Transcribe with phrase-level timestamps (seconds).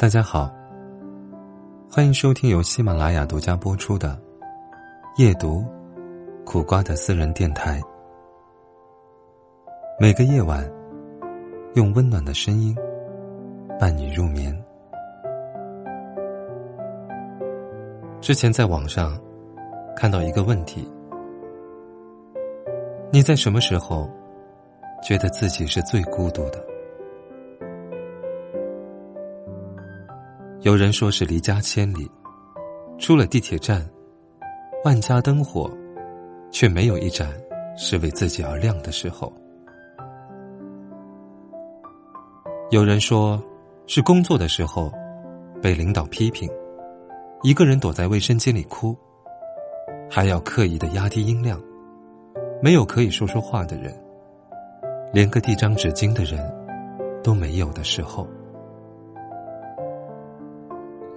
[0.00, 0.50] 大家好，
[1.92, 4.18] 欢迎收听由喜马拉雅独家播出的
[5.22, 5.62] 《夜读
[6.42, 7.78] 苦瓜的私人电台》。
[9.98, 10.66] 每个夜晚，
[11.74, 12.74] 用温暖的声音
[13.78, 14.58] 伴你入眠。
[18.22, 19.20] 之前在网上
[19.94, 20.90] 看到一个问题：
[23.12, 24.08] 你在什么时候
[25.02, 26.69] 觉得自己是最孤独的？
[30.62, 32.06] 有人说是离家千里，
[32.98, 33.88] 出了地铁站，
[34.84, 35.70] 万家灯火，
[36.50, 37.32] 却没有一盏
[37.78, 39.32] 是为自己而亮的时候。
[42.70, 43.42] 有人说
[43.86, 44.92] 是工作的时候，
[45.62, 46.46] 被领导批评，
[47.42, 48.94] 一个人躲在卫生间里哭，
[50.10, 51.58] 还要刻意的压低音量，
[52.60, 53.98] 没有可以说说话的人，
[55.10, 56.38] 连个递张纸巾的人
[57.24, 58.28] 都没有的时候。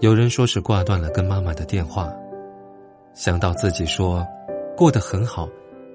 [0.03, 2.13] 有人说是挂断了跟妈妈的电话，
[3.13, 4.21] 想到自己说
[4.75, 5.47] 过得很好，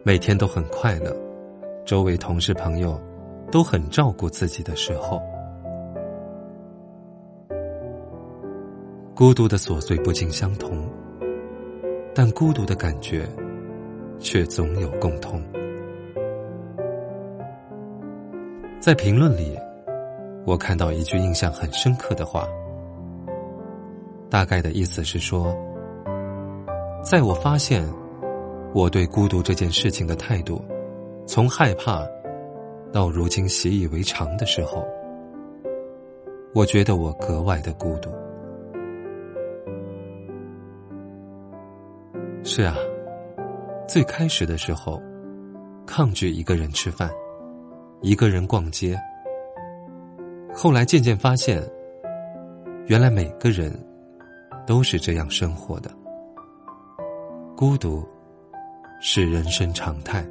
[0.02, 1.14] 每天都很快乐，
[1.84, 2.98] 周围同事朋友
[3.52, 5.20] 都很照顾自己的时候，
[9.14, 10.88] 孤独的琐碎不尽相同，
[12.14, 13.28] 但孤独的感觉
[14.18, 15.38] 却总有共通。
[18.80, 19.54] 在评论里，
[20.46, 22.48] 我看到一句印象很深刻的话。
[24.30, 25.56] 大概的意思是说，
[27.02, 27.82] 在我发现
[28.74, 30.62] 我对孤独这件事情的态度，
[31.26, 32.06] 从害怕
[32.92, 34.86] 到如今习以为常的时候，
[36.52, 38.10] 我觉得我格外的孤独。
[42.44, 42.76] 是啊，
[43.86, 45.02] 最开始的时候，
[45.86, 47.10] 抗拒一个人吃饭，
[48.02, 48.94] 一个人逛街，
[50.54, 51.62] 后来渐渐发现，
[52.88, 53.72] 原来每个人。
[54.68, 55.90] 都是这样生活的，
[57.56, 58.06] 孤独
[59.00, 60.22] 是人生常态。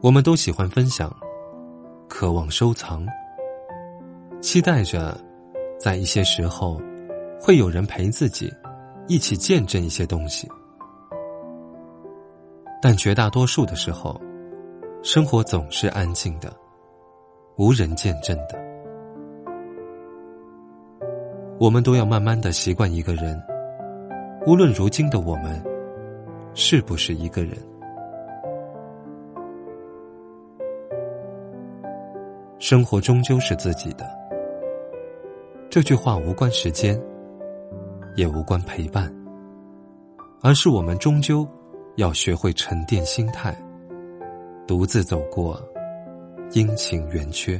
[0.00, 1.14] 我们都喜欢分享，
[2.08, 3.06] 渴望收藏，
[4.40, 5.14] 期待着
[5.78, 6.80] 在一些时候
[7.38, 8.50] 会有人陪自己
[9.06, 10.48] 一起见证一些东西。
[12.80, 14.18] 但绝大多数的时候，
[15.02, 16.50] 生活总是安静的，
[17.58, 18.65] 无人见证的。
[21.58, 23.42] 我们都要慢慢的习惯一个人，
[24.46, 25.62] 无论如今的我们
[26.52, 27.56] 是不是一个人。
[32.58, 34.06] 生活终究是自己的，
[35.70, 37.00] 这句话无关时间，
[38.16, 39.10] 也无关陪伴，
[40.42, 41.46] 而是我们终究
[41.96, 43.56] 要学会沉淀心态，
[44.66, 45.58] 独自走过
[46.52, 47.58] 阴晴圆缺。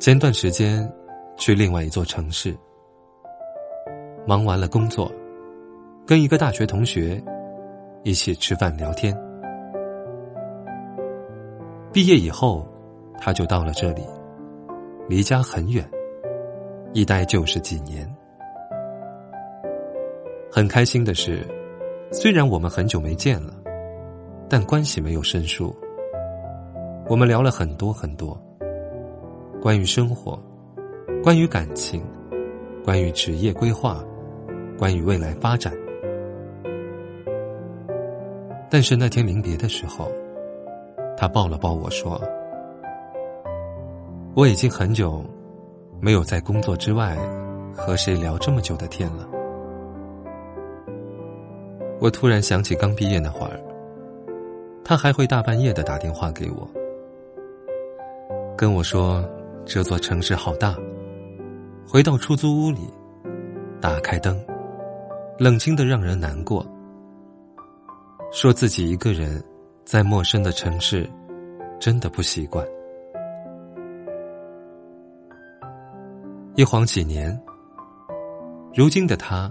[0.00, 0.90] 前段时间，
[1.36, 2.56] 去另外一座城市，
[4.26, 5.12] 忙完了工作，
[6.06, 7.22] 跟一个大学同学
[8.02, 9.14] 一起吃饭聊天。
[11.92, 12.66] 毕业以后，
[13.20, 14.02] 他就到了这里，
[15.06, 15.86] 离家很远，
[16.94, 18.10] 一待就是几年。
[20.50, 21.46] 很开心的是，
[22.10, 23.52] 虽然我们很久没见了，
[24.48, 25.76] 但关系没有生疏。
[27.06, 28.40] 我们聊了很多很多。
[29.60, 30.42] 关于生活，
[31.22, 32.02] 关于感情，
[32.82, 34.02] 关于职业规划，
[34.78, 35.70] 关于未来发展。
[38.70, 40.10] 但是那天临别的时候，
[41.14, 42.18] 他抱了抱我说
[44.34, 45.22] ：“我已经很久
[46.00, 47.18] 没有在工作之外
[47.74, 49.28] 和谁聊这么久的天了。”
[52.00, 53.60] 我突然想起刚毕业那会儿，
[54.82, 56.66] 他还会大半夜的打电话给我，
[58.56, 59.22] 跟我说。
[59.72, 60.74] 这座城市好大。
[61.86, 62.92] 回到出租屋里，
[63.80, 64.36] 打开灯，
[65.38, 66.66] 冷清的让人难过。
[68.32, 69.40] 说自己一个人
[69.84, 71.08] 在陌生的城市，
[71.78, 72.66] 真的不习惯。
[76.56, 77.40] 一晃几年，
[78.74, 79.48] 如今的他，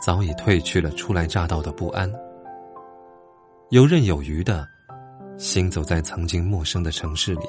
[0.00, 2.08] 早已褪去了初来乍到的不安，
[3.70, 4.64] 游刃有余的
[5.36, 7.46] 行走在曾经陌生的城市里。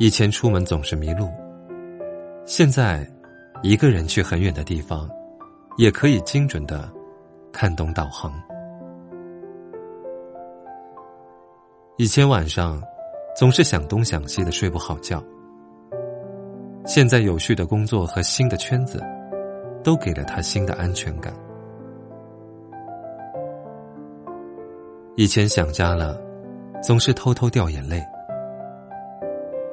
[0.00, 1.28] 以前出门总是迷路
[2.46, 3.04] 现在
[3.64, 5.10] 一个人去很远的地方
[5.76, 6.88] 也可以精准的
[7.52, 8.32] 看懂导航。
[11.96, 12.80] 以前晚上
[13.36, 15.22] 总是想东想西的睡不好觉
[16.86, 19.02] 现在有序的工作和新的圈子
[19.82, 21.34] 都给了他新的安全感。
[25.16, 26.16] 以前想家了
[26.80, 28.00] 总是偷偷掉眼泪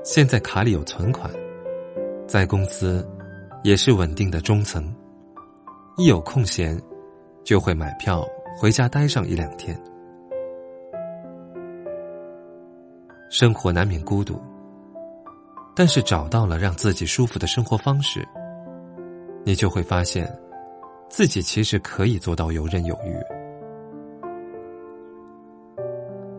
[0.06, 1.32] 现在卡里有存款，
[2.28, 3.04] 在公司
[3.64, 4.96] 也是稳定的中层，
[5.98, 6.80] 一有空闲
[7.44, 8.24] 就会买票
[8.56, 9.76] 回家待上一两天。
[13.32, 14.40] 生活难免孤独，
[15.76, 18.24] 但是找到了让自己舒服的生活方式，
[19.44, 20.32] 你就会发现，
[21.10, 23.18] 自己其实可以做到游刃有余。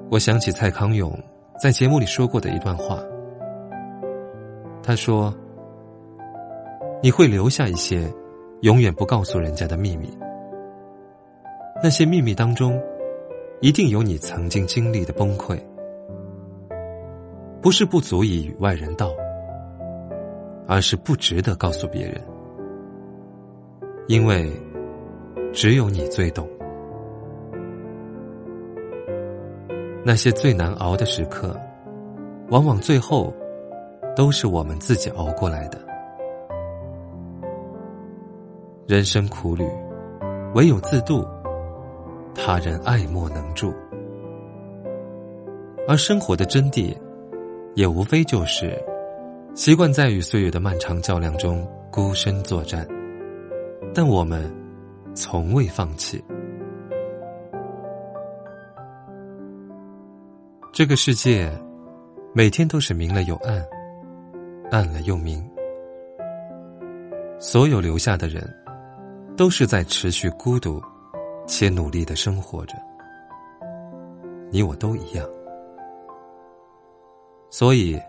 [0.08, 1.12] 我想起蔡康永
[1.60, 3.02] 在节目里说过的一段话，
[4.86, 5.34] 他说
[7.02, 8.08] ：“你会留下一些
[8.60, 10.16] 永远不告诉人家的秘密，
[11.82, 12.80] 那些秘密当中，
[13.60, 15.58] 一定有你曾经经历的崩溃。”
[17.60, 19.10] 不是不足以与外人道，
[20.68, 22.22] 而是不值得告诉别人，
[24.06, 24.48] 因为
[25.52, 26.48] 只有你最懂。
[30.04, 31.58] 那些最难熬的时刻，
[32.50, 33.34] 往往最后
[34.16, 35.78] 都是我们自己熬过来的。
[38.88, 39.64] 人生苦旅，
[40.54, 41.24] 唯有自渡，
[42.34, 43.72] 他人爱莫能助。
[45.86, 46.96] 而生活的真谛。
[47.76, 48.82] 也无非就是
[49.54, 52.88] 习惯在与岁月的漫长较量中孤身作战，
[53.92, 54.50] 但我们
[55.14, 56.24] 从未放弃。
[60.72, 61.52] 这个世界
[62.32, 63.62] 每天都是明了有暗，
[64.70, 65.44] 暗了又明。
[67.38, 68.42] 所有留下的人，
[69.36, 70.82] 都是在持续孤独
[71.46, 72.74] 且努力的生活着。
[74.50, 75.26] 你我都一样。
[77.50, 78.00] 所以，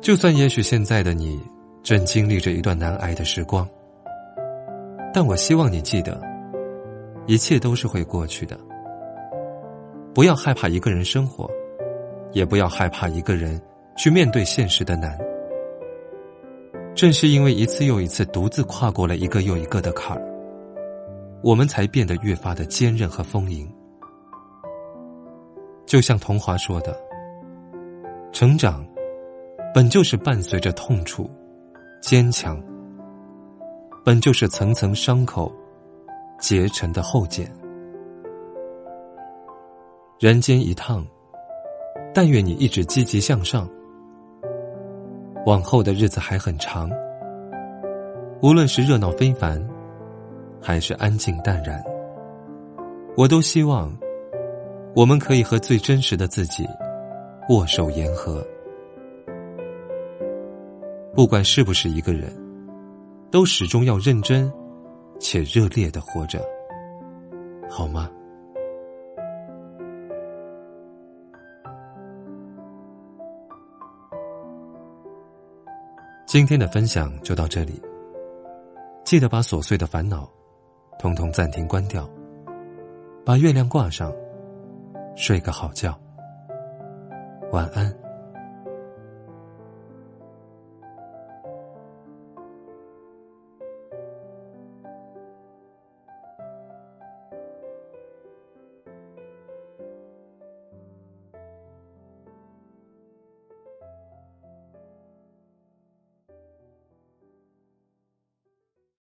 [0.00, 1.40] 就算也许现在的你
[1.82, 3.68] 正经历着一段难挨的时光，
[5.12, 6.20] 但我希望你记得，
[7.26, 8.58] 一切都是会过去的。
[10.14, 11.50] 不要害怕一个人生活，
[12.32, 13.60] 也不要害怕一个人
[13.96, 15.18] 去面对现实的难。
[16.94, 20.22] 正是因为一次又一次独自跨过了一个又一个的坎儿，
[21.42, 23.68] 我们才变得越发的坚韧和丰盈。
[25.86, 26.96] 就像童华说的。
[28.32, 28.86] 成长，
[29.74, 31.28] 本就是伴随着痛楚、
[32.00, 32.58] 坚强，
[34.02, 35.52] 本就是层层伤口
[36.38, 37.46] 结成的厚茧。
[40.18, 41.06] 人间一趟，
[42.14, 43.68] 但愿你一直积极向上。
[45.44, 46.90] 往后的日子还很长，
[48.40, 49.62] 无论是热闹非凡，
[50.60, 51.82] 还是安静淡然，
[53.16, 53.92] 我都希望
[54.94, 56.66] 我们可以和最真实的自己。
[57.48, 58.40] 握手言和，
[61.12, 62.32] 不管是不是一个人，
[63.32, 64.50] 都始终要认真
[65.18, 66.40] 且热烈的活着，
[67.68, 68.08] 好吗？
[76.32, 77.78] 今天的分享就到这里，
[79.04, 80.26] 记得把琐碎的烦恼
[80.98, 82.08] 统统暂停关掉，
[83.22, 84.10] 把月亮挂上，
[85.14, 85.94] 睡个好觉。
[87.50, 87.94] 晚安。